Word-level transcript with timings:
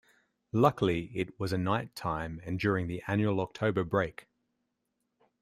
Luckily, 0.51 1.11
it 1.13 1.39
was 1.39 1.53
a 1.53 1.59
night 1.59 1.95
time 1.95 2.41
and 2.43 2.59
during 2.59 2.87
the 2.87 3.03
Annual 3.07 3.39
October 3.39 3.83
break. 3.83 4.25